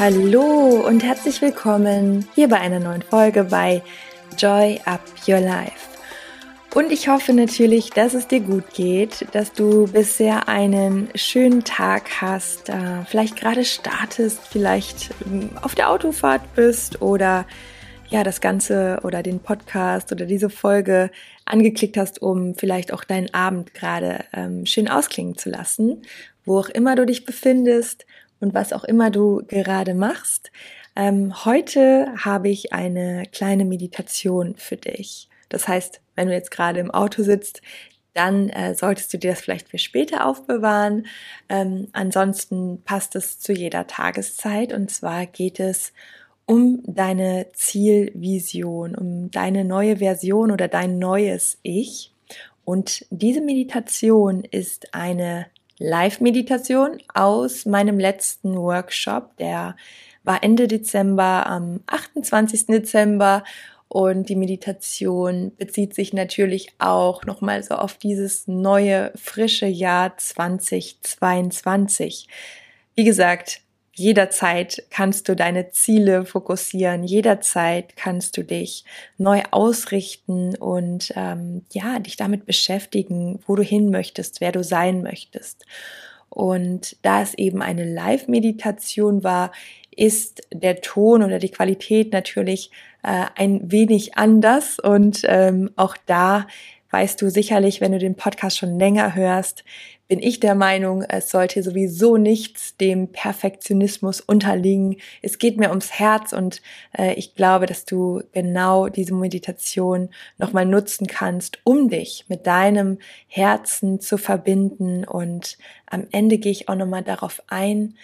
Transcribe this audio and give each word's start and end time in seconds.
Hallo 0.00 0.82
und 0.86 1.04
herzlich 1.04 1.42
willkommen 1.42 2.26
hier 2.34 2.48
bei 2.48 2.58
einer 2.58 2.80
neuen 2.80 3.02
Folge 3.02 3.44
bei 3.44 3.82
Joy 4.38 4.80
Up 4.86 5.02
Your 5.28 5.40
Life. 5.40 5.90
Und 6.74 6.90
ich 6.90 7.08
hoffe 7.08 7.34
natürlich, 7.34 7.90
dass 7.90 8.14
es 8.14 8.26
dir 8.26 8.40
gut 8.40 8.64
geht, 8.72 9.26
dass 9.32 9.52
du 9.52 9.88
bisher 9.88 10.48
einen 10.48 11.10
schönen 11.14 11.64
Tag 11.64 12.22
hast, 12.22 12.70
äh, 12.70 13.04
vielleicht 13.04 13.36
gerade 13.36 13.62
startest, 13.66 14.40
vielleicht 14.48 15.10
ähm, 15.26 15.50
auf 15.60 15.74
der 15.74 15.90
Autofahrt 15.90 16.54
bist 16.54 17.02
oder 17.02 17.44
ja, 18.08 18.24
das 18.24 18.40
Ganze 18.40 19.00
oder 19.02 19.22
den 19.22 19.40
Podcast 19.40 20.12
oder 20.12 20.24
diese 20.24 20.48
Folge 20.48 21.10
angeklickt 21.44 21.98
hast, 21.98 22.22
um 22.22 22.54
vielleicht 22.54 22.94
auch 22.94 23.04
deinen 23.04 23.34
Abend 23.34 23.74
gerade 23.74 24.24
ähm, 24.32 24.64
schön 24.64 24.88
ausklingen 24.88 25.36
zu 25.36 25.50
lassen, 25.50 26.00
wo 26.46 26.58
auch 26.58 26.70
immer 26.70 26.96
du 26.96 27.04
dich 27.04 27.26
befindest 27.26 28.06
und 28.40 28.54
was 28.54 28.72
auch 28.72 28.84
immer 28.84 29.10
du 29.10 29.42
gerade 29.46 29.94
machst. 29.94 30.50
Ähm, 30.96 31.44
heute 31.44 32.12
habe 32.16 32.48
ich 32.48 32.72
eine 32.72 33.24
kleine 33.32 33.64
Meditation 33.64 34.56
für 34.56 34.76
dich. 34.76 35.28
Das 35.48 35.68
heißt, 35.68 36.00
wenn 36.16 36.28
du 36.28 36.34
jetzt 36.34 36.50
gerade 36.50 36.80
im 36.80 36.90
Auto 36.90 37.22
sitzt, 37.22 37.62
dann 38.14 38.48
äh, 38.50 38.74
solltest 38.74 39.12
du 39.12 39.18
dir 39.18 39.30
das 39.30 39.40
vielleicht 39.40 39.68
für 39.68 39.78
später 39.78 40.26
aufbewahren. 40.26 41.06
Ähm, 41.48 41.88
ansonsten 41.92 42.82
passt 42.84 43.14
es 43.14 43.38
zu 43.38 43.52
jeder 43.52 43.86
Tageszeit. 43.86 44.72
Und 44.72 44.90
zwar 44.90 45.26
geht 45.26 45.60
es 45.60 45.92
um 46.46 46.82
deine 46.84 47.46
Zielvision, 47.52 48.96
um 48.96 49.30
deine 49.30 49.64
neue 49.64 49.98
Version 49.98 50.50
oder 50.50 50.66
dein 50.66 50.98
neues 50.98 51.58
Ich. 51.62 52.12
Und 52.64 53.06
diese 53.10 53.40
Meditation 53.40 54.44
ist 54.44 54.92
eine 54.92 55.46
Live-Meditation 55.80 56.98
aus 57.14 57.64
meinem 57.64 57.98
letzten 57.98 58.54
Workshop, 58.54 59.34
der 59.38 59.76
war 60.22 60.44
Ende 60.44 60.68
Dezember, 60.68 61.46
am 61.46 61.80
28. 61.86 62.66
Dezember 62.66 63.42
und 63.88 64.28
die 64.28 64.36
Meditation 64.36 65.52
bezieht 65.56 65.94
sich 65.94 66.12
natürlich 66.12 66.74
auch 66.78 67.24
nochmal 67.24 67.62
so 67.62 67.76
auf 67.76 67.94
dieses 67.94 68.46
neue, 68.46 69.10
frische 69.16 69.64
Jahr 69.66 70.18
2022. 70.18 72.28
Wie 72.94 73.04
gesagt, 73.04 73.62
jederzeit 74.00 74.82
kannst 74.90 75.28
du 75.28 75.36
deine 75.36 75.70
Ziele 75.70 76.24
fokussieren, 76.24 77.04
jederzeit 77.04 77.96
kannst 77.96 78.36
du 78.36 78.42
dich 78.42 78.84
neu 79.18 79.42
ausrichten 79.50 80.56
und 80.56 81.12
ähm, 81.16 81.62
ja, 81.70 81.98
dich 81.98 82.16
damit 82.16 82.46
beschäftigen, 82.46 83.40
wo 83.46 83.56
du 83.56 83.62
hin 83.62 83.90
möchtest, 83.90 84.40
wer 84.40 84.52
du 84.52 84.64
sein 84.64 85.02
möchtest. 85.02 85.66
Und 86.30 86.96
da 87.02 87.22
es 87.22 87.34
eben 87.34 87.60
eine 87.60 87.84
Live-Meditation 87.84 89.22
war, 89.22 89.52
ist 89.94 90.42
der 90.52 90.80
Ton 90.80 91.22
oder 91.22 91.38
die 91.38 91.50
Qualität 91.50 92.12
natürlich 92.12 92.70
äh, 93.02 93.26
ein 93.36 93.70
wenig 93.70 94.16
anders. 94.16 94.78
Und 94.78 95.22
ähm, 95.24 95.70
auch 95.76 95.96
da 96.06 96.46
weißt 96.90 97.20
du 97.20 97.30
sicherlich, 97.30 97.80
wenn 97.80 97.92
du 97.92 97.98
den 97.98 98.14
Podcast 98.14 98.58
schon 98.58 98.78
länger 98.78 99.14
hörst, 99.14 99.64
bin 100.10 100.20
ich 100.20 100.40
der 100.40 100.56
Meinung, 100.56 101.04
es 101.04 101.30
sollte 101.30 101.62
sowieso 101.62 102.16
nichts 102.16 102.76
dem 102.76 103.12
Perfektionismus 103.12 104.20
unterliegen. 104.20 104.96
Es 105.22 105.38
geht 105.38 105.56
mir 105.56 105.68
ums 105.68 105.92
Herz 105.92 106.32
und 106.32 106.62
äh, 106.98 107.14
ich 107.14 107.36
glaube, 107.36 107.66
dass 107.66 107.84
du 107.84 108.20
genau 108.32 108.88
diese 108.88 109.14
Meditation 109.14 110.08
nochmal 110.36 110.66
nutzen 110.66 111.06
kannst, 111.06 111.60
um 111.62 111.88
dich 111.88 112.24
mit 112.26 112.48
deinem 112.48 112.98
Herzen 113.28 114.00
zu 114.00 114.18
verbinden. 114.18 115.04
Und 115.04 115.58
am 115.86 116.08
Ende 116.10 116.38
gehe 116.38 116.50
ich 116.50 116.68
auch 116.68 116.74
nochmal 116.74 117.04
darauf 117.04 117.40
ein, 117.46 117.94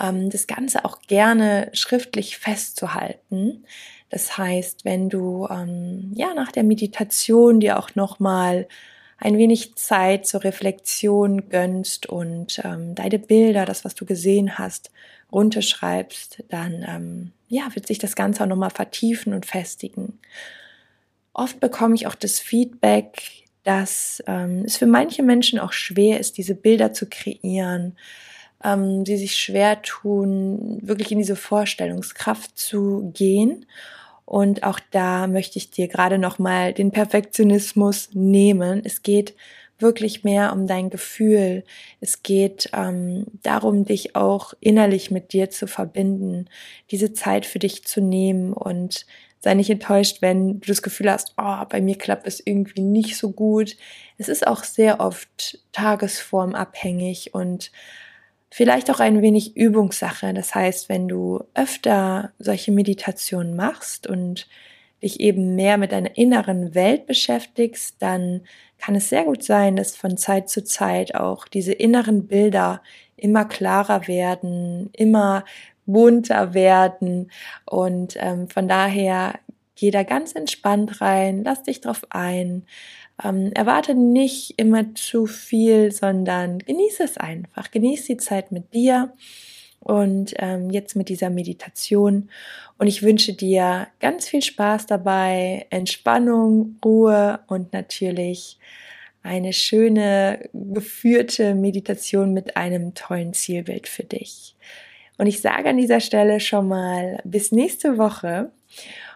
ähm, 0.00 0.30
das 0.30 0.48
Ganze 0.48 0.84
auch 0.84 1.02
gerne 1.02 1.70
schriftlich 1.74 2.38
festzuhalten. 2.38 3.64
Das 4.10 4.36
heißt, 4.36 4.84
wenn 4.84 5.08
du 5.08 5.46
ähm, 5.48 6.10
ja 6.12 6.34
nach 6.34 6.50
der 6.50 6.64
Meditation 6.64 7.60
dir 7.60 7.78
auch 7.78 7.94
nochmal 7.94 8.66
ein 9.22 9.38
wenig 9.38 9.76
Zeit 9.76 10.26
zur 10.26 10.42
Reflexion 10.42 11.48
gönnst 11.48 12.06
und 12.06 12.60
ähm, 12.64 12.96
deine 12.96 13.20
Bilder, 13.20 13.64
das, 13.64 13.84
was 13.84 13.94
du 13.94 14.04
gesehen 14.04 14.58
hast, 14.58 14.90
runterschreibst, 15.30 16.42
dann 16.48 16.84
ähm, 16.86 17.32
ja, 17.48 17.72
wird 17.74 17.86
sich 17.86 17.98
das 17.98 18.16
Ganze 18.16 18.42
auch 18.42 18.48
nochmal 18.48 18.70
vertiefen 18.70 19.32
und 19.32 19.46
festigen. 19.46 20.18
Oft 21.32 21.60
bekomme 21.60 21.94
ich 21.94 22.08
auch 22.08 22.16
das 22.16 22.40
Feedback, 22.40 23.44
dass 23.62 24.22
ähm, 24.26 24.64
es 24.66 24.76
für 24.76 24.86
manche 24.86 25.22
Menschen 25.22 25.60
auch 25.60 25.72
schwer 25.72 26.18
ist, 26.18 26.36
diese 26.36 26.56
Bilder 26.56 26.92
zu 26.92 27.06
kreieren, 27.08 27.96
ähm, 28.64 29.04
die 29.04 29.16
sich 29.16 29.36
schwer 29.36 29.82
tun, 29.82 30.80
wirklich 30.82 31.12
in 31.12 31.18
diese 31.18 31.36
Vorstellungskraft 31.36 32.58
zu 32.58 33.12
gehen. 33.14 33.66
Und 34.24 34.62
auch 34.62 34.80
da 34.90 35.26
möchte 35.26 35.58
ich 35.58 35.70
dir 35.70 35.88
gerade 35.88 36.18
nochmal 36.18 36.72
den 36.72 36.90
Perfektionismus 36.90 38.10
nehmen. 38.12 38.82
Es 38.84 39.02
geht 39.02 39.34
wirklich 39.78 40.24
mehr 40.24 40.52
um 40.52 40.66
dein 40.66 40.88
Gefühl. 40.88 41.64
Es 42.00 42.22
geht 42.22 42.70
ähm, 42.72 43.26
darum, 43.42 43.84
dich 43.84 44.16
auch 44.16 44.54
innerlich 44.60 45.10
mit 45.10 45.32
dir 45.32 45.50
zu 45.50 45.66
verbinden, 45.66 46.46
diese 46.90 47.12
Zeit 47.12 47.44
für 47.44 47.58
dich 47.58 47.84
zu 47.84 48.00
nehmen 48.00 48.52
und 48.52 49.04
sei 49.40 49.54
nicht 49.54 49.70
enttäuscht, 49.70 50.22
wenn 50.22 50.60
du 50.60 50.66
das 50.68 50.82
Gefühl 50.82 51.10
hast, 51.10 51.34
oh, 51.36 51.64
bei 51.68 51.80
mir 51.80 51.98
klappt 51.98 52.28
es 52.28 52.40
irgendwie 52.44 52.80
nicht 52.80 53.16
so 53.16 53.32
gut. 53.32 53.76
Es 54.16 54.28
ist 54.28 54.46
auch 54.46 54.62
sehr 54.62 55.00
oft 55.00 55.58
tagesformabhängig 55.72 57.34
und 57.34 57.72
vielleicht 58.52 58.90
auch 58.90 59.00
ein 59.00 59.22
wenig 59.22 59.56
Übungssache. 59.56 60.34
Das 60.34 60.54
heißt, 60.54 60.90
wenn 60.90 61.08
du 61.08 61.42
öfter 61.54 62.32
solche 62.38 62.70
Meditationen 62.70 63.56
machst 63.56 64.06
und 64.06 64.46
dich 65.02 65.20
eben 65.20 65.54
mehr 65.54 65.78
mit 65.78 65.90
deiner 65.92 66.18
inneren 66.18 66.74
Welt 66.74 67.06
beschäftigst, 67.06 67.96
dann 68.00 68.42
kann 68.78 68.94
es 68.94 69.08
sehr 69.08 69.24
gut 69.24 69.42
sein, 69.42 69.74
dass 69.74 69.96
von 69.96 70.18
Zeit 70.18 70.50
zu 70.50 70.62
Zeit 70.64 71.14
auch 71.14 71.48
diese 71.48 71.72
inneren 71.72 72.26
Bilder 72.26 72.82
immer 73.16 73.46
klarer 73.46 74.06
werden, 74.06 74.90
immer 74.92 75.46
bunter 75.86 76.52
werden 76.52 77.30
und 77.64 78.16
ähm, 78.20 78.48
von 78.48 78.68
daher 78.68 79.40
geh 79.76 79.90
da 79.90 80.02
ganz 80.02 80.32
entspannt 80.34 81.00
rein, 81.00 81.42
lass 81.44 81.62
dich 81.62 81.80
drauf 81.80 82.02
ein, 82.10 82.64
ähm, 83.22 83.52
erwarte 83.54 83.94
nicht 83.94 84.54
immer 84.58 84.94
zu 84.94 85.26
viel, 85.26 85.92
sondern 85.92 86.58
genieße 86.58 87.04
es 87.04 87.16
einfach. 87.16 87.70
Genieße 87.70 88.08
die 88.08 88.16
Zeit 88.16 88.52
mit 88.52 88.74
dir 88.74 89.12
und 89.80 90.34
ähm, 90.38 90.70
jetzt 90.70 90.96
mit 90.96 91.08
dieser 91.08 91.30
Meditation. 91.30 92.30
Und 92.78 92.86
ich 92.86 93.02
wünsche 93.02 93.32
dir 93.32 93.88
ganz 94.00 94.28
viel 94.28 94.42
Spaß 94.42 94.86
dabei, 94.86 95.66
Entspannung, 95.70 96.76
Ruhe 96.84 97.40
und 97.46 97.72
natürlich 97.72 98.58
eine 99.22 99.52
schöne 99.52 100.48
geführte 100.52 101.54
Meditation 101.54 102.32
mit 102.32 102.56
einem 102.56 102.94
tollen 102.94 103.34
Zielbild 103.34 103.86
für 103.86 104.04
dich. 104.04 104.56
Und 105.18 105.26
ich 105.26 105.40
sage 105.40 105.68
an 105.68 105.76
dieser 105.76 106.00
Stelle 106.00 106.40
schon 106.40 106.66
mal 106.66 107.20
bis 107.24 107.52
nächste 107.52 107.98
Woche 107.98 108.50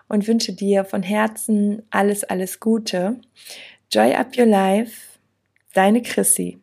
und 0.08 0.26
wünsche 0.26 0.52
dir 0.52 0.84
von 0.84 1.02
Herzen 1.02 1.82
alles, 1.90 2.24
alles 2.24 2.60
Gute. 2.60 3.20
Joy 3.90 4.14
Up 4.14 4.36
Your 4.36 4.46
Life, 4.46 5.18
deine 5.74 6.02
Chrissy. 6.02 6.58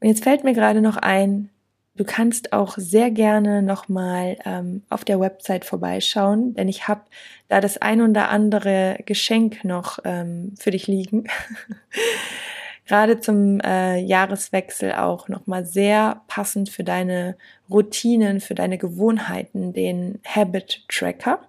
Und 0.00 0.08
jetzt 0.08 0.24
fällt 0.24 0.44
mir 0.44 0.54
gerade 0.54 0.80
noch 0.80 0.96
ein, 0.96 1.50
du 1.96 2.04
kannst 2.04 2.52
auch 2.52 2.76
sehr 2.76 3.10
gerne 3.10 3.62
nochmal 3.62 4.36
ähm, 4.44 4.82
auf 4.90 5.04
der 5.04 5.20
Website 5.20 5.64
vorbeischauen, 5.64 6.54
denn 6.54 6.68
ich 6.68 6.88
habe 6.88 7.02
da 7.48 7.60
das 7.60 7.78
ein 7.78 8.00
oder 8.00 8.28
andere 8.28 8.98
Geschenk 9.06 9.64
noch 9.64 9.98
ähm, 10.04 10.54
für 10.58 10.70
dich 10.70 10.86
liegen. 10.86 11.24
gerade 12.86 13.20
zum 13.20 13.60
äh, 13.60 13.98
Jahreswechsel 13.98 14.92
auch 14.92 15.28
nochmal 15.28 15.64
sehr 15.64 16.22
passend 16.26 16.68
für 16.68 16.84
deine 16.84 17.36
Routinen, 17.70 18.40
für 18.40 18.54
deine 18.54 18.78
Gewohnheiten, 18.78 19.72
den 19.72 20.20
Habit 20.24 20.84
Tracker 20.88 21.40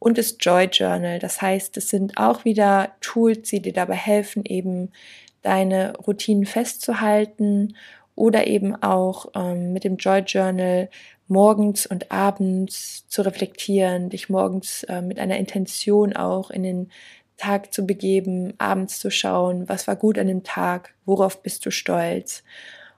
und 0.00 0.18
das 0.18 0.36
Joy 0.40 0.64
Journal. 0.64 1.20
Das 1.20 1.40
heißt, 1.40 1.76
es 1.76 1.88
sind 1.88 2.16
auch 2.16 2.44
wieder 2.44 2.90
Tools, 3.00 3.50
die 3.50 3.62
dir 3.62 3.72
dabei 3.72 3.94
helfen, 3.94 4.44
eben 4.44 4.90
deine 5.42 5.96
Routinen 5.96 6.46
festzuhalten 6.46 7.76
oder 8.16 8.48
eben 8.48 8.74
auch 8.82 9.26
ähm, 9.36 9.72
mit 9.72 9.84
dem 9.84 9.96
Joy 9.96 10.20
Journal 10.20 10.88
morgens 11.28 11.86
und 11.86 12.10
abends 12.10 13.06
zu 13.08 13.22
reflektieren, 13.22 14.08
dich 14.08 14.28
morgens 14.28 14.82
äh, 14.84 15.00
mit 15.00 15.20
einer 15.20 15.38
Intention 15.38 16.16
auch 16.16 16.50
in 16.50 16.64
den 16.64 16.90
Tag 17.36 17.72
zu 17.72 17.86
begeben, 17.86 18.54
abends 18.58 18.98
zu 18.98 19.10
schauen, 19.10 19.68
was 19.68 19.86
war 19.86 19.96
gut 19.96 20.18
an 20.18 20.26
dem 20.26 20.42
Tag, 20.42 20.94
worauf 21.06 21.42
bist 21.42 21.64
du 21.64 21.70
stolz. 21.70 22.42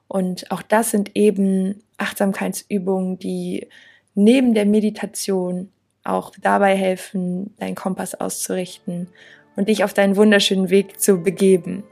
Und 0.08 0.50
auch 0.50 0.62
das 0.62 0.90
sind 0.90 1.12
eben 1.14 1.82
Achtsamkeitsübungen, 1.98 3.18
die 3.18 3.68
neben 4.14 4.54
der 4.54 4.66
Meditation 4.66 5.70
auch 6.04 6.32
dabei 6.40 6.76
helfen, 6.76 7.54
deinen 7.58 7.74
Kompass 7.74 8.14
auszurichten 8.14 9.08
und 9.56 9.68
dich 9.68 9.84
auf 9.84 9.94
deinen 9.94 10.16
wunderschönen 10.16 10.70
Weg 10.70 11.00
zu 11.00 11.22
begeben. 11.22 11.84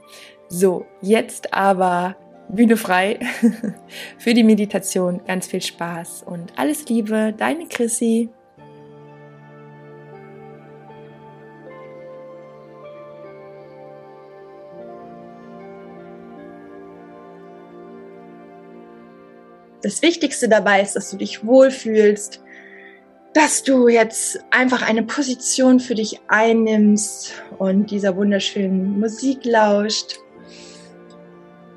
So, 0.49 0.85
jetzt 1.01 1.53
aber 1.53 2.15
Bühne 2.49 2.75
frei 2.75 3.19
für 4.17 4.33
die 4.33 4.43
Meditation. 4.43 5.21
Ganz 5.25 5.47
viel 5.47 5.61
Spaß 5.61 6.23
und 6.23 6.51
alles 6.57 6.87
Liebe, 6.89 7.33
deine 7.37 7.67
Chrissy. 7.67 8.29
Das 19.81 20.01
Wichtigste 20.03 20.47
dabei 20.47 20.81
ist, 20.81 20.95
dass 20.95 21.09
du 21.09 21.17
dich 21.17 21.43
wohlfühlst, 21.45 22.43
dass 23.33 23.63
du 23.63 23.87
jetzt 23.87 24.39
einfach 24.51 24.81
eine 24.81 25.03
Position 25.03 25.79
für 25.79 25.95
dich 25.95 26.19
einnimmst 26.27 27.33
und 27.57 27.89
dieser 27.91 28.15
wunderschönen 28.17 28.99
Musik 28.99 29.45
lauscht 29.45 30.17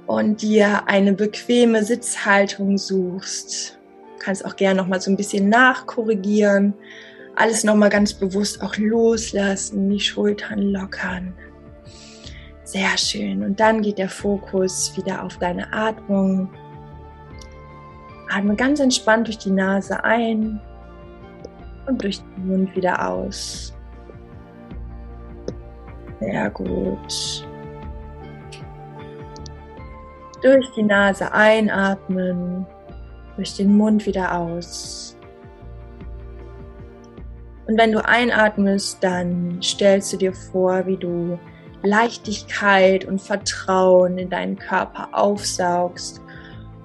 und 0.06 0.42
dir 0.42 0.88
eine 0.88 1.12
bequeme 1.12 1.84
Sitzhaltung 1.84 2.76
suchst. 2.76 3.78
Du 4.18 4.24
kannst 4.24 4.44
auch 4.44 4.56
gerne 4.56 4.80
noch 4.80 4.88
mal 4.88 5.00
so 5.00 5.10
ein 5.10 5.16
bisschen 5.16 5.48
nachkorrigieren, 5.48 6.74
alles 7.36 7.62
noch 7.62 7.76
mal 7.76 7.88
ganz 7.88 8.14
bewusst 8.14 8.60
auch 8.62 8.76
loslassen, 8.76 9.90
die 9.90 10.00
Schultern 10.00 10.60
lockern. 10.60 11.34
Sehr 12.64 12.96
schön. 12.96 13.44
Und 13.44 13.60
dann 13.60 13.82
geht 13.82 13.98
der 13.98 14.08
Fokus 14.08 14.96
wieder 14.96 15.22
auf 15.22 15.38
deine 15.38 15.72
Atmung. 15.72 16.48
Atme 18.28 18.56
ganz 18.56 18.80
entspannt 18.80 19.28
durch 19.28 19.38
die 19.38 19.50
Nase 19.50 20.02
ein 20.02 20.60
und 21.86 22.02
durch 22.02 22.20
den 22.20 22.46
Mund 22.46 22.76
wieder 22.76 23.08
aus. 23.08 23.74
Sehr 26.20 26.50
gut. 26.50 27.46
Durch 30.42 30.70
die 30.72 30.82
Nase 30.82 31.32
einatmen, 31.32 32.66
durch 33.36 33.56
den 33.56 33.76
Mund 33.76 34.04
wieder 34.06 34.38
aus. 34.38 35.16
Und 37.66 37.78
wenn 37.78 37.92
du 37.92 38.04
einatmest, 38.04 39.02
dann 39.02 39.60
stellst 39.62 40.12
du 40.12 40.16
dir 40.18 40.34
vor, 40.34 40.86
wie 40.86 40.98
du 40.98 41.38
Leichtigkeit 41.82 43.04
und 43.04 43.20
Vertrauen 43.20 44.18
in 44.18 44.30
deinen 44.30 44.58
Körper 44.58 45.08
aufsaugst 45.12 46.23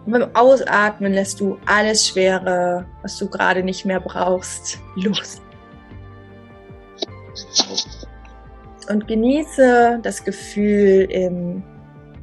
und 0.06 0.12
beim 0.12 0.36
Ausatmen 0.36 1.14
lässt 1.14 1.40
du 1.40 1.58
alles 1.66 2.08
Schwere, 2.08 2.86
was 3.02 3.18
du 3.18 3.30
gerade 3.30 3.64
nicht 3.64 3.86
mehr 3.86 4.00
brauchst, 4.00 4.80
los. 4.96 5.42
Und 8.90 9.08
genieße 9.08 10.00
das 10.02 10.24
Gefühl, 10.24 11.08
im 11.12 11.64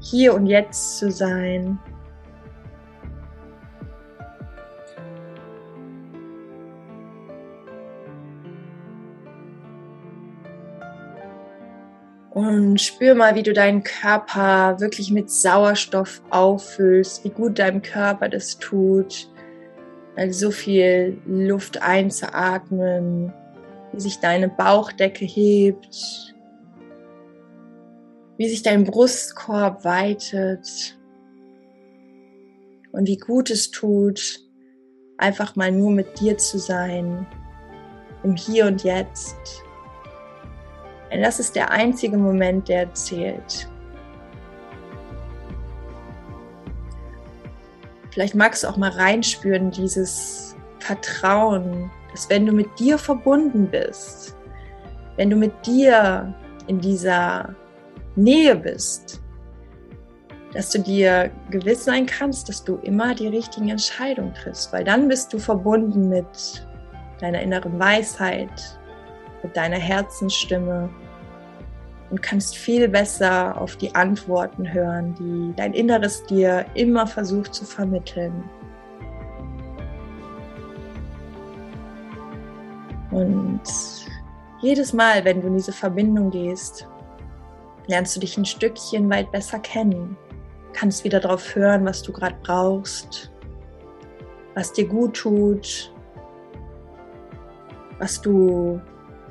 Hier 0.00 0.34
und 0.34 0.46
Jetzt 0.46 0.99
zu 0.99 1.11
sein. 1.11 1.78
Und 12.36 12.82
spür 12.82 13.14
mal, 13.14 13.34
wie 13.34 13.42
du 13.42 13.54
deinen 13.54 13.82
Körper 13.82 14.78
wirklich 14.78 15.10
mit 15.10 15.30
Sauerstoff 15.30 16.20
auffüllst, 16.28 17.24
wie 17.24 17.30
gut 17.30 17.58
deinem 17.58 17.80
Körper 17.80 18.28
das 18.28 18.58
tut, 18.58 19.30
so 20.28 20.50
viel 20.50 21.16
Luft 21.24 21.80
einzuatmen, 21.80 23.32
wie 23.90 24.00
sich 24.00 24.18
deine 24.20 24.50
Bauchdecke 24.50 25.24
hebt, 25.24 26.34
wie 28.36 28.48
sich 28.50 28.62
dein 28.62 28.84
Brustkorb 28.84 29.82
weitet 29.86 30.98
und 32.92 33.08
wie 33.08 33.16
gut 33.16 33.48
es 33.48 33.70
tut, 33.70 34.40
einfach 35.16 35.56
mal 35.56 35.72
nur 35.72 35.90
mit 35.90 36.20
dir 36.20 36.36
zu 36.36 36.58
sein, 36.58 37.26
im 38.22 38.36
Hier 38.36 38.66
und 38.66 38.84
Jetzt. 38.84 39.65
Denn 41.10 41.22
das 41.22 41.38
ist 41.38 41.54
der 41.56 41.70
einzige 41.70 42.16
Moment, 42.16 42.68
der 42.68 42.92
zählt. 42.94 43.68
Vielleicht 48.10 48.34
magst 48.34 48.64
du 48.64 48.68
auch 48.68 48.76
mal 48.76 48.90
reinspüren, 48.90 49.70
dieses 49.70 50.56
Vertrauen, 50.78 51.90
dass 52.12 52.30
wenn 52.30 52.46
du 52.46 52.52
mit 52.52 52.66
dir 52.78 52.96
verbunden 52.96 53.66
bist, 53.66 54.34
wenn 55.16 55.28
du 55.28 55.36
mit 55.36 55.52
dir 55.66 56.34
in 56.66 56.80
dieser 56.80 57.54
Nähe 58.14 58.56
bist, 58.56 59.20
dass 60.54 60.70
du 60.70 60.78
dir 60.78 61.30
gewiss 61.50 61.84
sein 61.84 62.06
kannst, 62.06 62.48
dass 62.48 62.64
du 62.64 62.76
immer 62.76 63.14
die 63.14 63.28
richtigen 63.28 63.68
Entscheidungen 63.68 64.32
triffst, 64.32 64.72
weil 64.72 64.84
dann 64.84 65.08
bist 65.08 65.32
du 65.32 65.38
verbunden 65.38 66.08
mit 66.08 66.66
deiner 67.20 67.42
inneren 67.42 67.78
Weisheit, 67.78 68.78
mit 69.42 69.56
deiner 69.56 69.78
Herzensstimme 69.78 70.88
und 72.10 72.22
kannst 72.22 72.56
viel 72.56 72.88
besser 72.88 73.60
auf 73.60 73.76
die 73.76 73.94
Antworten 73.94 74.72
hören, 74.72 75.14
die 75.14 75.54
dein 75.56 75.72
Inneres 75.72 76.24
dir 76.24 76.66
immer 76.74 77.06
versucht 77.06 77.54
zu 77.54 77.64
vermitteln. 77.64 78.44
Und 83.10 83.62
jedes 84.60 84.92
Mal, 84.92 85.24
wenn 85.24 85.40
du 85.40 85.48
in 85.48 85.54
diese 85.54 85.72
Verbindung 85.72 86.30
gehst, 86.30 86.88
lernst 87.86 88.16
du 88.16 88.20
dich 88.20 88.36
ein 88.36 88.44
Stückchen 88.44 89.08
weit 89.10 89.30
besser 89.32 89.58
kennen, 89.58 90.16
kannst 90.72 91.04
wieder 91.04 91.20
darauf 91.20 91.54
hören, 91.54 91.84
was 91.84 92.02
du 92.02 92.12
gerade 92.12 92.36
brauchst, 92.42 93.32
was 94.54 94.72
dir 94.72 94.86
gut 94.86 95.16
tut, 95.16 95.92
was 97.98 98.20
du 98.20 98.80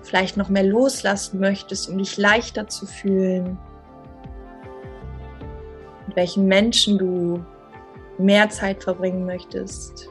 vielleicht 0.05 0.37
noch 0.37 0.49
mehr 0.49 0.63
loslassen 0.63 1.39
möchtest, 1.39 1.89
um 1.89 1.97
dich 1.97 2.17
leichter 2.17 2.67
zu 2.67 2.85
fühlen. 2.85 3.57
Mit 6.07 6.15
welchen 6.15 6.45
Menschen 6.45 6.97
du 6.97 7.43
mehr 8.17 8.49
Zeit 8.49 8.83
verbringen 8.83 9.25
möchtest, 9.25 10.09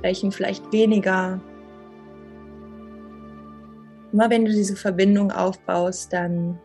welchen 0.00 0.32
vielleicht 0.32 0.72
weniger. 0.72 1.40
Immer 4.12 4.30
wenn 4.30 4.44
du 4.44 4.52
diese 4.52 4.76
Verbindung 4.76 5.32
aufbaust, 5.32 6.12
dann 6.12 6.58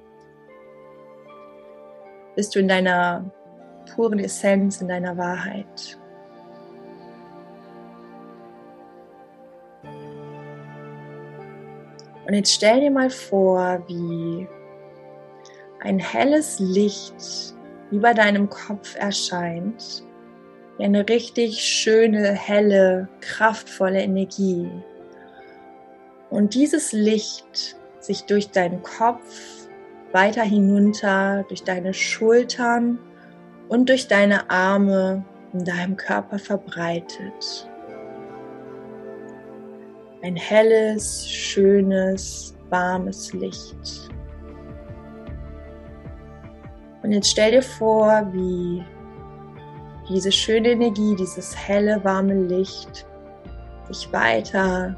bist 2.35 2.55
du 2.55 2.59
in 2.59 2.67
deiner 2.67 3.31
puren 3.95 4.19
Essenz, 4.19 4.81
in 4.81 4.87
deiner 4.87 5.17
Wahrheit. 5.17 5.98
Und 12.30 12.36
jetzt 12.36 12.54
stell 12.54 12.81
dir 12.81 12.92
mal 12.92 13.09
vor, 13.09 13.83
wie 13.88 14.48
ein 15.80 15.98
helles 15.98 16.59
Licht 16.59 17.16
über 17.90 18.14
deinem 18.14 18.52
Kopf 18.52 18.95
erscheint. 18.95 20.04
Wie 20.78 20.83
eine 20.83 21.09
richtig 21.09 21.59
schöne, 21.59 22.33
helle, 22.33 23.09
kraftvolle 23.21 24.04
Energie. 24.04 24.69
Und 26.30 26.54
dieses 26.54 26.92
Licht 26.92 27.76
sich 28.00 28.26
durch 28.26 28.52
deinen 28.52 28.83
Kopf 28.83 29.68
weiter 30.12 30.44
hinunter, 30.44 31.45
durch 31.48 31.64
deine 31.64 31.95
Schultern 31.95 33.00
und 33.69 33.90
durch 33.90 34.07
deine 34.07 34.52
Arme 34.52 35.26
in 35.52 35.66
deinem 35.66 35.98
Körper 35.98 36.38
verbreitet. 36.38 37.68
Ein 40.21 40.35
helles, 40.35 41.28
schönes, 41.30 42.54
warmes 42.69 43.31
Licht. 43.33 44.09
Und 47.02 47.11
jetzt 47.11 47.30
stell 47.30 47.52
dir 47.52 47.61
vor, 47.61 48.28
wie 48.33 48.83
diese 50.09 50.31
schöne 50.31 50.71
Energie, 50.71 51.16
dieses 51.16 51.56
helle, 51.56 52.04
warme 52.04 52.33
Licht 52.33 53.06
sich 53.90 54.11
weiter 54.11 54.95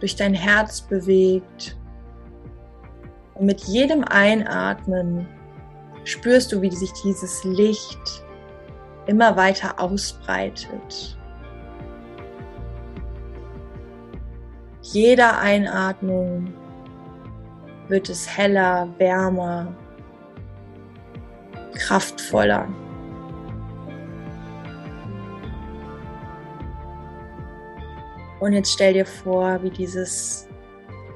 durch 0.00 0.14
dein 0.14 0.34
Herz 0.34 0.82
bewegt. 0.82 1.76
Und 3.34 3.46
mit 3.46 3.60
jedem 3.62 4.04
Einatmen 4.04 5.26
spürst 6.04 6.52
du, 6.52 6.60
wie 6.60 6.70
sich 6.70 6.92
dieses 7.04 7.42
Licht 7.44 8.24
immer 9.06 9.36
weiter 9.36 9.80
ausbreitet. 9.80 11.16
Jeder 14.92 15.38
Einatmung 15.38 16.52
wird 17.88 18.08
es 18.08 18.36
heller, 18.36 18.88
wärmer, 18.98 19.74
kraftvoller. 21.74 22.68
Und 28.40 28.52
jetzt 28.52 28.72
stell 28.72 28.92
dir 28.92 29.06
vor, 29.06 29.62
wie 29.62 29.70
dieses 29.70 30.48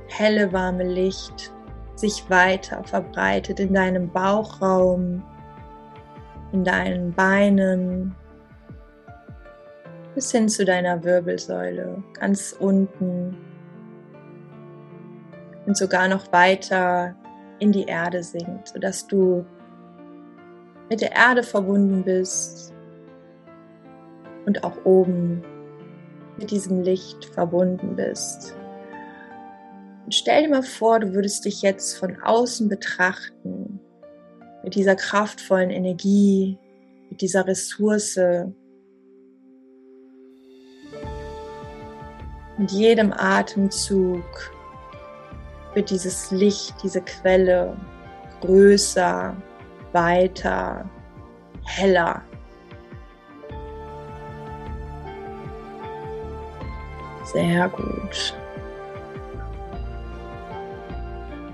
helle, 0.09 0.53
warme 0.53 0.85
Licht 0.85 1.53
sich 1.97 2.29
weiter 2.31 2.85
verbreitet 2.85 3.59
in 3.59 3.75
deinem 3.75 4.09
Bauchraum, 4.11 5.23
in 6.53 6.63
deinen 6.63 7.13
Beinen 7.13 8.15
bis 10.15 10.31
hin 10.31 10.49
zu 10.49 10.65
deiner 10.65 11.03
Wirbelsäule, 11.05 12.03
ganz 12.15 12.57
unten 12.59 13.37
und 15.67 15.77
sogar 15.77 16.09
noch 16.09 16.33
weiter 16.33 17.15
in 17.59 17.73
die 17.73 17.85
Erde 17.85 18.23
sinkt, 18.23 18.69
sodass 18.69 19.07
du 19.07 19.45
mit 20.89 21.01
der 21.01 21.13
Erde 21.13 21.43
verbunden 21.43 22.05
bist 22.05 22.73
und 24.47 24.63
auch 24.63 24.85
oben 24.85 25.43
mit 26.39 26.51
diesem 26.51 26.83
Licht 26.83 27.25
verbunden 27.25 27.97
bist. 27.97 28.55
Und 30.05 30.15
stell 30.15 30.45
dir 30.45 30.51
mal 30.51 30.63
vor, 30.63 31.01
du 31.01 31.15
würdest 31.15 31.45
dich 31.45 31.63
jetzt 31.63 31.99
von 31.99 32.23
außen 32.23 32.69
betrachten, 32.69 33.81
mit 34.63 34.75
dieser 34.75 34.95
kraftvollen 34.95 35.71
Energie, 35.71 36.59
mit 37.11 37.21
dieser 37.21 37.47
Ressource. 37.47 38.19
Mit 42.59 42.71
jedem 42.71 43.13
Atemzug 43.13 44.25
wird 45.77 45.91
dieses 45.91 46.31
Licht, 46.31 46.75
diese 46.83 47.03
Quelle 47.03 47.77
größer, 48.41 49.37
weiter, 49.93 50.89
heller. 51.65 52.23
Sehr 57.25 57.69
gut. 57.69 58.35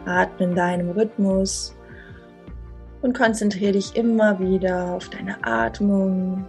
Atme 0.07 0.47
in 0.47 0.55
deinem 0.55 0.91
Rhythmus 0.91 1.75
und 3.03 3.17
konzentriere 3.17 3.73
dich 3.73 3.97
immer 3.97 4.39
wieder 4.39 4.93
auf 4.93 5.09
deine 5.09 5.37
Atmung. 5.45 6.47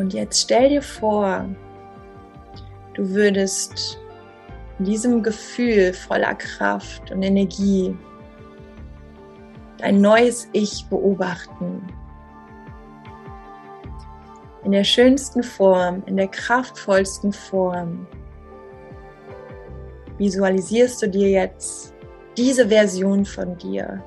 Und 0.00 0.14
jetzt 0.14 0.40
stell 0.40 0.70
dir 0.70 0.80
vor, 0.80 1.44
du 2.94 3.10
würdest 3.10 4.00
in 4.78 4.86
diesem 4.86 5.22
Gefühl 5.22 5.92
voller 5.92 6.34
Kraft 6.36 7.10
und 7.12 7.22
Energie 7.22 7.94
dein 9.76 10.00
neues 10.00 10.48
Ich 10.54 10.86
beobachten. 10.88 11.86
In 14.64 14.72
der 14.72 14.84
schönsten 14.84 15.42
Form, 15.42 16.02
in 16.06 16.16
der 16.16 16.28
kraftvollsten 16.28 17.34
Form. 17.34 18.06
Visualisierst 20.16 21.02
du 21.02 21.10
dir 21.10 21.28
jetzt 21.28 21.92
diese 22.38 22.68
Version 22.68 23.26
von 23.26 23.54
dir 23.58 24.02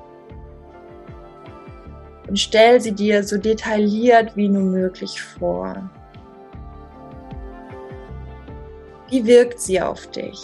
und 2.34 2.38
stell 2.40 2.80
sie 2.80 2.90
dir 2.90 3.22
so 3.22 3.38
detailliert 3.38 4.34
wie 4.34 4.48
nur 4.48 4.64
möglich 4.64 5.22
vor. 5.22 5.88
Wie 9.08 9.24
wirkt 9.24 9.60
sie 9.60 9.80
auf 9.80 10.08
dich? 10.08 10.42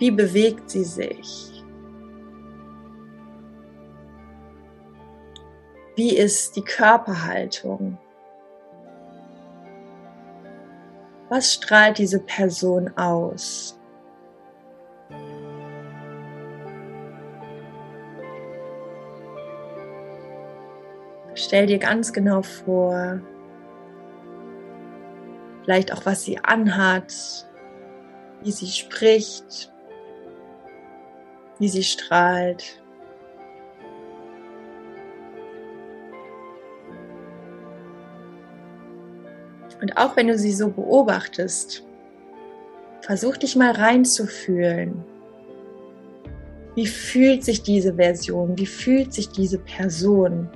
Wie 0.00 0.10
bewegt 0.10 0.68
sie 0.68 0.82
sich? 0.82 1.62
Wie 5.94 6.16
ist 6.16 6.56
die 6.56 6.64
Körperhaltung? 6.64 7.98
Was 11.28 11.54
strahlt 11.54 11.98
diese 11.98 12.18
Person 12.18 12.90
aus? 12.96 13.77
Stell 21.48 21.64
dir 21.64 21.78
ganz 21.78 22.12
genau 22.12 22.42
vor, 22.42 23.22
vielleicht 25.64 25.94
auch 25.94 26.04
was 26.04 26.22
sie 26.22 26.36
anhat, 26.36 27.10
wie 28.42 28.52
sie 28.52 28.66
spricht, 28.66 29.72
wie 31.58 31.68
sie 31.68 31.84
strahlt. 31.84 32.82
Und 39.80 39.96
auch 39.96 40.16
wenn 40.16 40.28
du 40.28 40.36
sie 40.36 40.52
so 40.52 40.68
beobachtest, 40.68 41.82
versuch 43.00 43.38
dich 43.38 43.56
mal 43.56 43.70
reinzufühlen. 43.70 45.02
Wie 46.74 46.86
fühlt 46.86 47.42
sich 47.42 47.62
diese 47.62 47.94
Version? 47.94 48.58
Wie 48.58 48.66
fühlt 48.66 49.14
sich 49.14 49.30
diese 49.30 49.58
Person? 49.58 50.50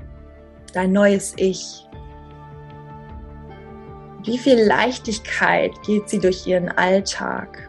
Dein 0.72 0.92
neues 0.92 1.34
Ich? 1.36 1.86
Wie 4.24 4.38
viel 4.38 4.58
Leichtigkeit 4.64 5.72
geht 5.82 6.08
sie 6.08 6.18
durch 6.18 6.46
ihren 6.46 6.68
Alltag? 6.70 7.68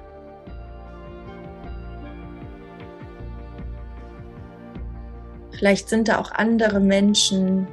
Vielleicht 5.51 5.89
sind 5.89 6.07
da 6.07 6.19
auch 6.19 6.31
andere 6.31 6.79
Menschen. 6.79 7.67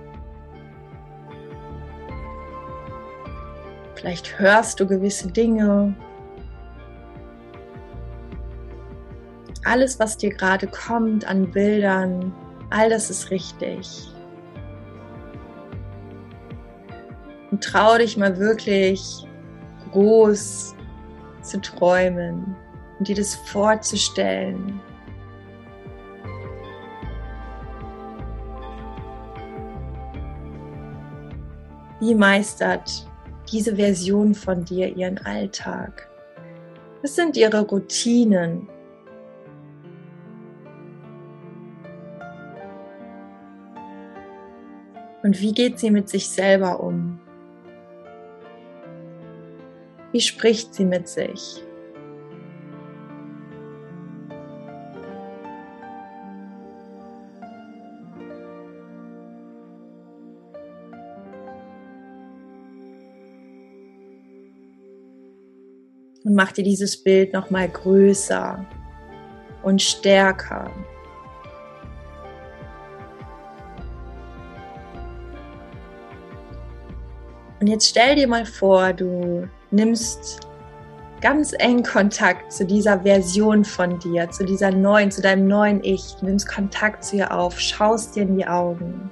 Vielleicht 3.94 4.38
hörst 4.38 4.80
du 4.80 4.87
gewisse 4.87 5.30
Dinge. 5.30 5.94
Alles, 9.64 10.00
was 10.00 10.16
dir 10.16 10.30
gerade 10.30 10.66
kommt 10.66 11.26
an 11.26 11.50
Bildern, 11.50 12.32
all 12.70 12.88
das 12.88 13.10
ist 13.10 13.30
richtig. 13.30 14.10
Und 17.50 17.64
trau 17.64 17.99
dich 17.99 18.16
mal 18.16 18.38
wirklich 18.38 19.26
groß 19.92 20.75
zu 21.42 21.61
träumen 21.61 22.57
und 22.99 23.09
dir 23.09 23.16
das 23.16 23.35
vorzustellen. 23.35 24.80
Wie 32.00 32.14
meistert 32.14 33.07
diese 33.52 33.76
Version 33.76 34.35
von 34.35 34.64
dir 34.64 34.97
ihren 34.97 35.19
Alltag? 35.19 36.09
Was 37.02 37.16
sind 37.16 37.37
ihre 37.37 37.61
Routinen? 37.61 38.69
Und 45.23 45.40
wie 45.40 45.52
geht 45.52 45.78
sie 45.78 45.90
mit 45.90 46.09
sich 46.09 46.28
selber 46.28 46.80
um? 46.80 47.21
Wie 50.12 50.20
spricht 50.20 50.74
sie 50.74 50.84
mit 50.84 51.08
sich? 51.08 51.62
und 66.30 66.36
mach 66.36 66.52
dir 66.52 66.62
dieses 66.62 66.96
Bild 66.96 67.32
noch 67.32 67.50
mal 67.50 67.68
größer 67.68 68.64
und 69.62 69.82
stärker. 69.82 70.70
Jetzt 77.70 77.88
stell 77.88 78.16
dir 78.16 78.26
mal 78.26 78.44
vor, 78.44 78.92
du 78.92 79.48
nimmst 79.70 80.40
ganz 81.20 81.54
eng 81.58 81.82
Kontakt 81.82 82.52
zu 82.52 82.64
dieser 82.64 83.00
Version 83.00 83.64
von 83.64 83.98
dir, 83.98 84.30
zu 84.30 84.44
dieser 84.44 84.70
neuen, 84.70 85.10
zu 85.10 85.22
deinem 85.22 85.46
neuen 85.46 85.82
Ich. 85.84 86.14
Du 86.20 86.26
nimmst 86.26 86.48
Kontakt 86.48 87.04
zu 87.04 87.16
ihr 87.16 87.32
auf, 87.32 87.58
schaust 87.58 88.16
dir 88.16 88.22
in 88.22 88.36
die 88.36 88.46
Augen. 88.46 89.10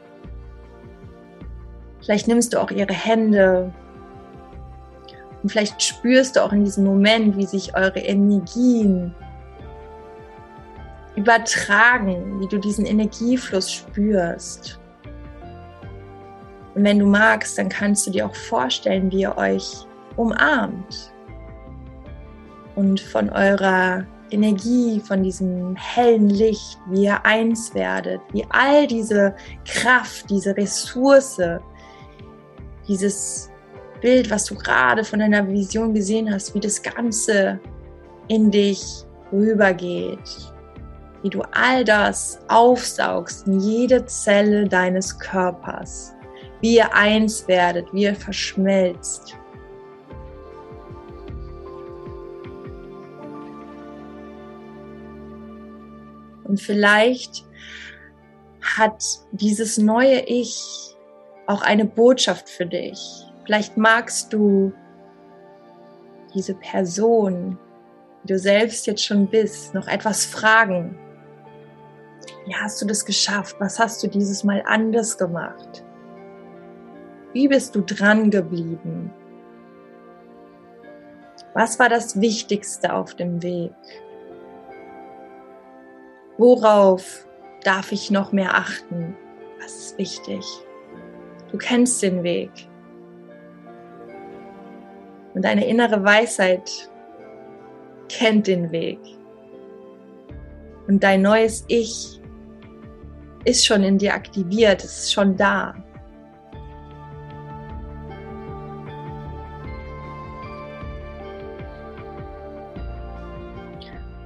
Vielleicht 2.01 2.29
nimmst 2.29 2.55
du 2.55 2.59
auch 2.59 2.71
ihre 2.71 2.95
Hände 2.95 3.73
und 5.43 5.51
vielleicht 5.51 5.83
spürst 5.83 6.37
du 6.37 6.45
auch 6.45 6.53
in 6.53 6.65
diesem 6.65 6.85
Moment, 6.85 7.37
wie 7.37 7.47
sich 7.47 7.77
eure 7.77 8.01
Energien 8.01 9.15
übertragen, 11.17 12.41
wie 12.41 12.49
du 12.49 12.59
diesen 12.59 12.87
Energiefluss 12.87 13.71
spürst. 13.71 14.78
Und 16.79 16.85
wenn 16.85 17.01
du 17.01 17.07
magst, 17.07 17.59
dann 17.59 17.69
kannst 17.69 18.07
du 18.07 18.13
dir 18.13 18.25
auch 18.25 18.35
vorstellen, 18.37 19.11
wie 19.11 19.23
ihr 19.23 19.37
euch 19.37 19.85
umarmt 20.15 21.13
und 22.77 23.01
von 23.01 23.31
eurer 23.31 24.07
Energie, 24.31 25.01
von 25.01 25.25
diesem 25.25 25.75
hellen 25.75 26.31
Licht, 26.31 26.79
wie 26.91 27.07
ihr 27.07 27.27
eins 27.27 27.75
werdet, 27.75 28.21
wie 28.31 28.47
all 28.51 28.87
diese 28.87 29.35
Kraft, 29.65 30.31
diese 30.31 30.57
Ressource, 30.57 31.41
dieses 32.87 33.51
Bild, 34.01 34.31
was 34.31 34.45
du 34.45 34.55
gerade 34.55 35.03
von 35.03 35.19
deiner 35.19 35.49
Vision 35.49 35.93
gesehen 35.93 36.33
hast, 36.33 36.55
wie 36.55 36.61
das 36.61 36.81
Ganze 36.81 37.59
in 38.29 38.53
dich 38.53 39.05
rübergeht, 39.33 40.53
wie 41.25 41.31
du 41.31 41.43
all 41.51 41.83
das 41.83 42.39
aufsaugst 42.47 43.49
in 43.49 43.59
jede 43.59 44.07
Zelle 44.07 44.69
deines 44.69 45.19
Körpers, 45.19 46.15
wie 46.61 46.77
ihr 46.77 46.95
eins 46.95 47.47
werdet, 47.49 47.93
wie 47.93 48.05
ihr 48.05 48.15
verschmelzt. 48.15 49.37
Und 56.45 56.61
vielleicht 56.61 57.45
hat 58.61 59.05
dieses 59.33 59.79
neue 59.79 60.21
Ich 60.21 60.97
auch 61.47 61.63
eine 61.63 61.85
Botschaft 61.85 62.49
für 62.49 62.67
dich. 62.67 62.99
Vielleicht 63.45 63.77
magst 63.77 64.33
du 64.33 64.73
diese 66.35 66.55
Person, 66.55 67.59
die 68.23 68.29
du 68.29 68.39
selbst 68.39 68.87
jetzt 68.87 69.05
schon 69.05 69.27
bist, 69.27 69.75
noch 69.75 69.89
etwas 69.89 70.25
fragen. 70.25 70.99
Wie 72.47 72.55
hast 72.55 72.81
du 72.81 72.87
das 72.87 73.05
geschafft? 73.05 73.57
Was 73.59 73.79
hast 73.79 74.03
du 74.03 74.09
dieses 74.09 74.45
Mal 74.45 74.63
anders 74.67 75.17
gemacht? 75.17 75.85
Wie 77.33 77.49
bist 77.49 77.75
du 77.75 77.83
dran 77.83 78.31
geblieben? 78.31 79.13
Was 81.55 81.79
war 81.79 81.89
das 81.89 82.21
Wichtigste 82.21 82.93
auf 82.93 83.15
dem 83.15 83.43
Weg? 83.43 83.73
Worauf 86.39 87.27
darf 87.65 87.93
ich 87.93 88.11
noch 88.11 88.33
mehr 88.33 88.55
achten? 88.55 89.17
Was 89.61 89.77
ist 89.77 89.99
wichtig? 89.99 90.45
Du 91.51 91.59
kennst 91.59 92.03
den 92.03 92.23
Weg. 92.23 92.51
Und 95.35 95.45
deine 95.45 95.67
innere 95.67 96.03
Weisheit 96.05 96.91
kennt 98.09 98.47
den 98.47 98.71
Weg. 98.71 99.01
Und 100.87 101.03
dein 101.03 101.23
neues 101.23 101.65
Ich 101.69 102.21
ist 103.45 103.67
schon 103.67 103.83
in 103.83 103.99
dir 103.99 104.15
aktiviert, 104.15 104.85
ist 104.85 105.13
schon 105.13 105.37
da. 105.37 105.75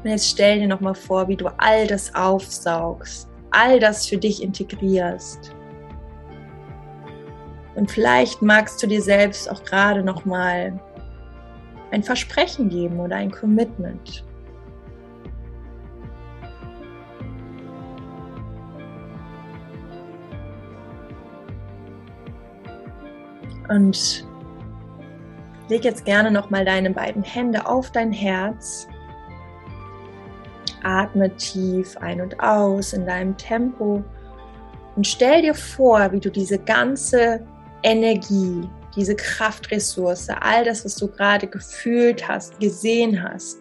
Und 0.03 0.11
jetzt 0.11 0.29
stell 0.29 0.59
dir 0.59 0.67
nochmal 0.67 0.95
vor, 0.95 1.29
wie 1.29 1.37
du 1.37 1.47
all 1.59 1.87
das 1.87 2.15
aufsaugst, 2.15 3.29
all 3.51 3.79
das 3.79 4.07
für 4.07 4.17
dich 4.17 4.43
integrierst. 4.43 5.55
Und 7.75 7.91
vielleicht 7.91 8.43
magst 8.43 8.83
du 8.83 8.87
dir 8.87 9.01
selbst 9.01 9.51
auch 9.51 9.63
gerade 9.65 10.03
nochmal 10.03 10.79
ein 11.93 12.03
Versprechen 12.03 12.69
geben 12.69 12.99
oder 12.99 13.17
ein 13.17 13.31
Commitment. 13.31 14.25
Und 23.69 24.27
leg 25.69 25.85
jetzt 25.85 26.05
gerne 26.05 26.31
nochmal 26.31 26.65
deine 26.65 26.91
beiden 26.91 27.23
Hände 27.23 27.65
auf 27.67 27.91
dein 27.93 28.13
Herz 28.13 28.87
Atme 30.85 31.35
tief 31.37 31.97
ein 31.99 32.21
und 32.21 32.39
aus 32.41 32.93
in 32.93 33.07
deinem 33.07 33.37
Tempo 33.37 34.03
und 34.97 35.07
stell 35.07 35.43
dir 35.43 35.55
vor, 35.55 36.13
wie 36.13 36.21
du 36.21 36.31
diese 36.31 36.59
ganze 36.59 37.41
Energie, 37.83 38.69
diese 38.95 39.17
Kraftressource, 39.17 40.29
all 40.41 40.65
das, 40.65 40.85
was 40.85 40.97
du 40.97 41.09
gerade 41.09 41.47
gefühlt 41.47 42.29
hast, 42.29 42.61
gesehen 42.61 43.23
hast, 43.23 43.59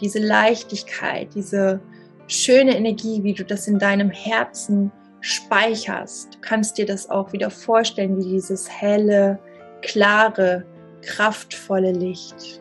diese 0.00 0.20
Leichtigkeit, 0.20 1.34
diese 1.34 1.80
schöne 2.28 2.76
Energie, 2.76 3.22
wie 3.24 3.34
du 3.34 3.44
das 3.44 3.66
in 3.66 3.78
deinem 3.78 4.10
Herzen 4.10 4.92
speicherst. 5.20 6.36
Du 6.36 6.38
kannst 6.40 6.78
dir 6.78 6.86
das 6.86 7.10
auch 7.10 7.32
wieder 7.32 7.50
vorstellen, 7.50 8.16
wie 8.16 8.30
dieses 8.30 8.70
helle, 8.70 9.38
klare, 9.82 10.64
kraftvolle 11.02 11.92
Licht. 11.92 12.59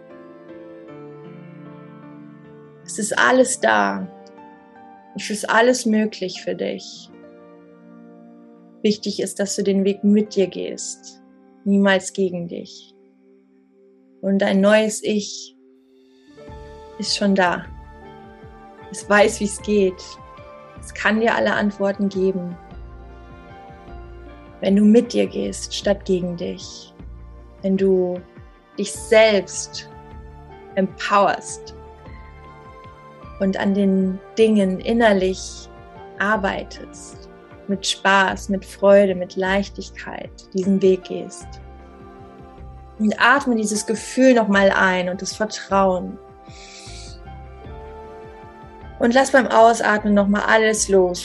Es 2.90 2.98
ist 2.98 3.20
alles 3.20 3.60
da. 3.60 4.08
Es 5.16 5.30
ist 5.30 5.48
alles 5.48 5.86
möglich 5.86 6.42
für 6.42 6.56
dich. 6.56 7.12
Wichtig 8.82 9.20
ist, 9.20 9.40
dass 9.40 9.56
du 9.56 9.62
den 9.62 9.86
Weg 9.86 10.04
mit 10.04 10.36
dir 10.36 10.48
gehst, 10.48 11.22
niemals 11.66 12.14
gegen 12.14 12.48
dich. 12.48 12.96
Und 14.22 14.42
ein 14.42 14.60
neues 14.60 15.04
Ich 15.04 15.56
ist 16.98 17.16
schon 17.16 17.36
da. 17.36 17.64
Es 18.90 19.08
weiß, 19.08 19.40
wie 19.40 19.46
es 19.46 19.62
geht. 19.62 20.04
Es 20.80 20.92
kann 20.92 21.20
dir 21.20 21.36
alle 21.36 21.54
Antworten 21.54 22.10
geben. 22.10 22.58
Wenn 24.62 24.76
du 24.76 24.84
mit 24.84 25.14
dir 25.14 25.28
gehst, 25.28 25.76
statt 25.76 26.06
gegen 26.06 26.38
dich. 26.38 26.92
Wenn 27.62 27.78
du 27.78 28.20
dich 28.80 28.92
selbst 28.92 29.88
empowerst 30.74 31.76
und 33.40 33.58
an 33.58 33.74
den 33.74 34.20
Dingen 34.38 34.80
innerlich 34.80 35.70
arbeitest, 36.20 37.30
mit 37.68 37.86
Spaß, 37.86 38.50
mit 38.50 38.66
Freude, 38.66 39.16
mit 39.16 39.36
Leichtigkeit 39.36 40.32
diesen 40.54 40.82
Weg 40.82 41.06
gehst. 41.06 41.48
Und 42.98 43.16
atme 43.18 43.56
dieses 43.56 43.86
Gefühl 43.86 44.34
nochmal 44.34 44.72
ein 44.72 45.08
und 45.08 45.22
das 45.22 45.34
Vertrauen. 45.36 46.18
Und 49.00 49.14
lass 49.14 49.32
beim 49.32 49.48
Ausatmen 49.48 50.14
nochmal 50.14 50.44
alles 50.48 50.90
los. 50.90 51.24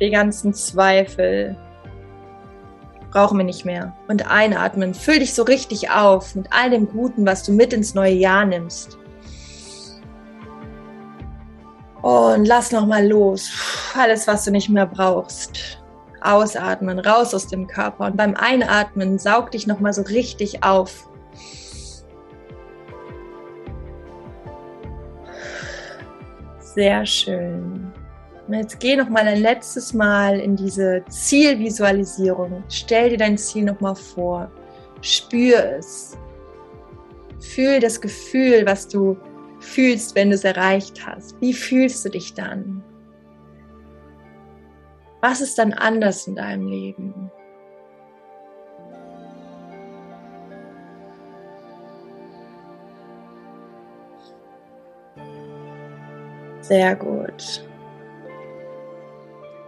Die 0.00 0.10
ganzen 0.10 0.54
Zweifel 0.54 1.56
brauchen 3.10 3.36
wir 3.36 3.44
nicht 3.44 3.66
mehr. 3.66 3.94
Und 4.08 4.30
einatmen. 4.30 4.94
Füll 4.94 5.18
dich 5.18 5.34
so 5.34 5.42
richtig 5.42 5.90
auf 5.90 6.34
mit 6.34 6.46
all 6.50 6.70
dem 6.70 6.88
Guten, 6.88 7.26
was 7.26 7.42
du 7.42 7.52
mit 7.52 7.74
ins 7.74 7.94
neue 7.94 8.14
Jahr 8.14 8.46
nimmst. 8.46 8.98
Und 12.06 12.44
lass 12.44 12.70
nochmal 12.70 13.04
los. 13.04 13.50
Alles, 13.98 14.28
was 14.28 14.44
du 14.44 14.52
nicht 14.52 14.68
mehr 14.68 14.86
brauchst. 14.86 15.82
Ausatmen, 16.20 17.00
raus 17.00 17.34
aus 17.34 17.48
dem 17.48 17.66
Körper. 17.66 18.06
Und 18.06 18.16
beim 18.16 18.36
Einatmen 18.36 19.18
saug 19.18 19.50
dich 19.50 19.66
nochmal 19.66 19.92
so 19.92 20.02
richtig 20.02 20.62
auf. 20.62 21.10
Sehr 26.60 27.04
schön. 27.04 27.92
Und 28.46 28.54
jetzt 28.54 28.78
geh 28.78 28.94
nochmal 28.94 29.26
ein 29.26 29.42
letztes 29.42 29.92
Mal 29.92 30.38
in 30.38 30.54
diese 30.54 31.02
Zielvisualisierung. 31.08 32.62
Stell 32.68 33.10
dir 33.10 33.18
dein 33.18 33.36
Ziel 33.36 33.64
nochmal 33.64 33.96
vor. 33.96 34.48
Spür 35.00 35.58
es. 35.76 36.16
Fühl 37.40 37.80
das 37.80 38.00
Gefühl, 38.00 38.64
was 38.64 38.86
du 38.86 39.16
fühlst, 39.60 40.14
wenn 40.14 40.30
du 40.30 40.34
es 40.34 40.44
erreicht 40.44 41.06
hast? 41.06 41.40
Wie 41.40 41.52
fühlst 41.52 42.04
du 42.04 42.10
dich 42.10 42.34
dann? 42.34 42.82
Was 45.20 45.40
ist 45.40 45.58
dann 45.58 45.72
anders 45.72 46.26
in 46.26 46.36
deinem 46.36 46.68
Leben? 46.68 47.30
Sehr 56.60 56.96
gut. 56.96 57.64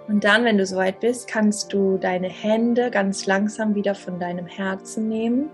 Und 0.08 0.24
dann, 0.24 0.44
wenn 0.44 0.58
du 0.58 0.66
soweit 0.66 1.00
bist, 1.00 1.28
kannst 1.28 1.72
du 1.72 1.98
deine 1.98 2.28
Hände 2.28 2.90
ganz 2.90 3.26
langsam 3.26 3.74
wieder 3.74 3.94
von 3.94 4.18
deinem 4.18 4.46
Herzen 4.46 5.08
nehmen 5.08 5.50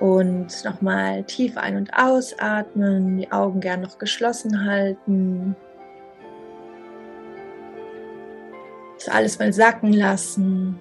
und 0.00 0.64
nochmal 0.64 1.24
tief 1.24 1.56
ein- 1.58 1.76
und 1.76 1.90
ausatmen, 1.92 3.18
die 3.18 3.30
Augen 3.30 3.60
gern 3.60 3.82
noch 3.82 3.98
geschlossen 3.98 4.64
halten. 4.64 5.54
Das 8.98 9.08
alles 9.08 9.38
mal 9.38 9.52
sacken 9.52 9.92
lassen. 9.92 10.80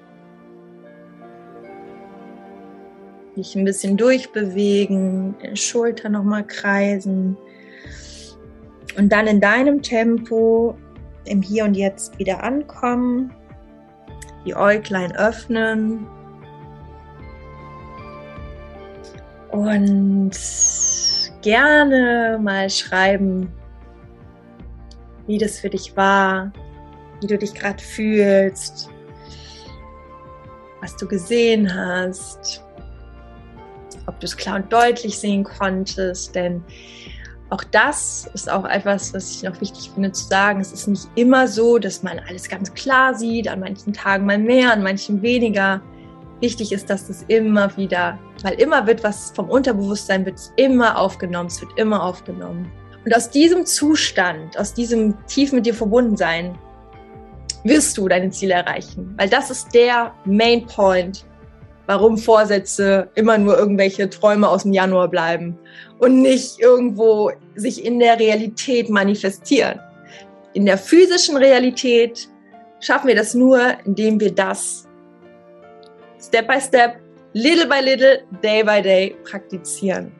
Dich 3.35 3.55
ein 3.55 3.65
bisschen 3.65 3.97
durchbewegen, 3.97 5.35
Schulter 5.53 6.09
nochmal 6.09 6.45
kreisen. 6.45 7.37
Und 8.97 9.11
dann 9.11 9.27
in 9.27 9.39
deinem 9.39 9.81
Tempo 9.81 10.75
im 11.25 11.41
Hier 11.41 11.65
und 11.65 11.75
Jetzt 11.75 12.17
wieder 12.19 12.43
ankommen. 12.43 13.33
Die 14.45 14.55
Äuglein 14.55 15.15
öffnen 15.15 16.07
und 19.59 20.31
gerne 21.41 22.39
mal 22.41 22.69
schreiben, 22.69 23.51
wie 25.27 25.37
das 25.37 25.59
für 25.59 25.69
dich 25.69 25.95
war, 25.95 26.51
wie 27.21 27.27
du 27.27 27.37
dich 27.37 27.53
gerade 27.53 27.83
fühlst. 27.83 28.89
was 30.81 30.95
du 30.95 31.05
gesehen 31.05 31.73
hast, 31.75 32.63
ob 34.07 34.17
du 34.21 34.25
es 34.25 34.37
klar 34.37 34.55
und 34.55 34.71
deutlich 34.71 35.19
sehen 35.19 35.43
konntest, 35.43 36.33
denn 36.33 36.63
auch 37.49 37.63
das 37.65 38.29
ist 38.33 38.49
auch 38.49 38.63
etwas, 38.63 39.13
was 39.13 39.29
ich 39.31 39.43
noch 39.43 39.59
wichtig 39.59 39.91
finde 39.93 40.11
zu 40.13 40.25
sagen. 40.25 40.61
Es 40.61 40.71
ist 40.71 40.87
nicht 40.87 41.09
immer 41.15 41.47
so, 41.47 41.79
dass 41.79 42.01
man 42.01 42.19
alles 42.29 42.47
ganz 42.47 42.73
klar 42.73 43.13
sieht, 43.13 43.47
an 43.47 43.59
manchen 43.59 43.91
Tagen 43.91 44.25
mal 44.25 44.37
mehr, 44.37 44.71
an 44.71 44.83
manchen 44.83 45.21
weniger. 45.21 45.81
Wichtig 46.41 46.71
ist, 46.71 46.89
dass 46.89 47.09
es 47.09 47.23
immer 47.27 47.75
wieder, 47.75 48.17
weil 48.43 48.53
immer 48.53 48.87
wird 48.87 49.03
was 49.03 49.31
vom 49.35 49.49
Unterbewusstsein 49.49 50.25
wird 50.25 50.39
immer 50.55 50.97
aufgenommen, 50.97 51.47
es 51.47 51.61
wird 51.61 51.71
immer 51.77 52.01
aufgenommen. 52.01 52.71
Und 53.05 53.15
aus 53.15 53.29
diesem 53.29 53.65
Zustand, 53.65 54.57
aus 54.57 54.73
diesem 54.73 55.15
tief 55.27 55.51
mit 55.51 55.65
dir 55.65 55.73
verbunden 55.73 56.15
sein, 56.15 56.57
wirst 57.63 57.97
du 57.97 58.07
deine 58.07 58.29
Ziele 58.29 58.53
erreichen, 58.53 59.13
weil 59.17 59.29
das 59.29 59.49
ist 59.49 59.73
der 59.73 60.13
Main 60.25 60.65
Point, 60.65 61.25
warum 61.87 62.17
Vorsätze 62.17 63.09
immer 63.15 63.37
nur 63.37 63.57
irgendwelche 63.57 64.09
Träume 64.09 64.47
aus 64.47 64.63
dem 64.63 64.73
Januar 64.73 65.07
bleiben 65.07 65.57
und 65.97 66.21
nicht 66.21 66.59
irgendwo 66.59 67.31
sich 67.55 67.83
in 67.83 67.99
der 67.99 68.19
Realität 68.19 68.89
manifestieren. 68.89 69.79
In 70.53 70.65
der 70.65 70.77
physischen 70.77 71.35
Realität 71.35 72.29
schaffen 72.79 73.07
wir 73.07 73.15
das 73.15 73.33
nur, 73.33 73.59
indem 73.85 74.19
wir 74.19 74.33
das 74.33 74.88
Step 76.19 76.47
by 76.47 76.59
Step, 76.59 77.01
little 77.33 77.67
by 77.67 77.79
little, 77.79 78.17
day 78.41 78.61
by 78.61 78.81
day 78.81 79.15
praktizieren. 79.23 80.11